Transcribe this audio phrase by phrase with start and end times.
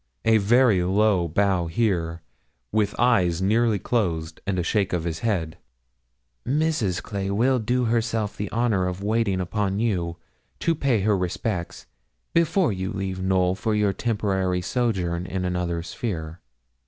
[0.25, 2.23] A very low bow here,
[2.71, 5.59] with eyes nearly closed, and a shake of the head.
[6.43, 7.03] 'Mrs.
[7.03, 10.17] Clay will do herself the honour of waiting upon you,
[10.61, 11.85] to pay her respects,
[12.33, 16.39] before you leave Knowl for your temporary sojourn in another sphere.'